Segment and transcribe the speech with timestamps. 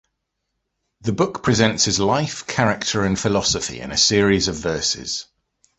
[1.01, 5.27] The book presents his life, character, and philosophy, in a series of verses.